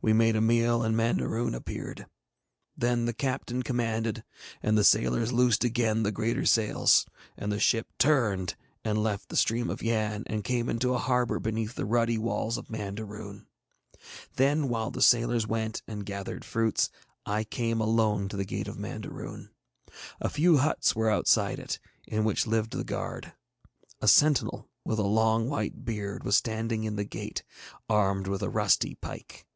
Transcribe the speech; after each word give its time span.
We 0.00 0.12
made 0.12 0.34
a 0.34 0.40
meal, 0.40 0.82
and 0.82 0.96
Mandaroon 0.96 1.54
appeared. 1.54 2.06
Then 2.76 3.04
the 3.04 3.12
captain 3.12 3.62
commanded, 3.62 4.24
and 4.60 4.76
the 4.76 4.82
sailors 4.82 5.32
loosed 5.32 5.62
again 5.62 6.02
the 6.02 6.10
greater 6.10 6.44
sails, 6.44 7.06
and 7.36 7.52
the 7.52 7.60
ship 7.60 7.86
turned 8.00 8.56
and 8.84 9.00
left 9.00 9.28
the 9.28 9.36
stream 9.36 9.70
of 9.70 9.80
Yann 9.80 10.24
and 10.26 10.42
came 10.42 10.68
into 10.68 10.92
a 10.92 10.98
harbour 10.98 11.38
beneath 11.38 11.76
the 11.76 11.84
ruddy 11.84 12.18
walls 12.18 12.58
of 12.58 12.68
Mandaroon. 12.68 13.46
Then 14.34 14.68
while 14.68 14.90
the 14.90 15.00
sailors 15.02 15.46
went 15.46 15.82
and 15.86 16.04
gathered 16.04 16.44
fruits 16.44 16.90
I 17.24 17.44
came 17.44 17.80
alone 17.80 18.28
to 18.30 18.36
the 18.36 18.44
gate 18.44 18.66
of 18.66 18.76
Mandaroon. 18.80 19.50
A 20.20 20.28
few 20.28 20.56
huts 20.56 20.96
were 20.96 21.10
outside 21.10 21.60
it, 21.60 21.78
in 22.08 22.24
which 22.24 22.44
lived 22.48 22.72
the 22.72 22.82
guard. 22.82 23.34
A 24.00 24.08
sentinel 24.08 24.68
with 24.84 24.98
a 24.98 25.02
long 25.02 25.48
white 25.48 25.84
beard 25.84 26.24
was 26.24 26.36
standing 26.36 26.82
in 26.82 26.96
the 26.96 27.04
gate, 27.04 27.44
armed 27.88 28.26
with 28.26 28.42
a 28.42 28.50
rusty 28.50 28.96
pike. 28.96 29.46